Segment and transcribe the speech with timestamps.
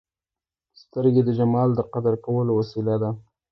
[0.81, 3.09] سترګې د جمال د قدر کولو وسیله ده